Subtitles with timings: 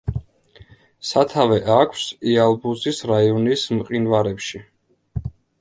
[1.09, 4.67] სათავე აქვს იალბუზის რაიონის მყინვარებში.